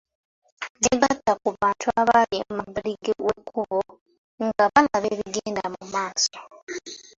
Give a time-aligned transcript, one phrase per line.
[0.83, 2.93] Yeegatta ku bantu abaali emabbali
[3.25, 3.79] w’ekkubo
[4.45, 6.37] nga balaba ebigenda mu maaso.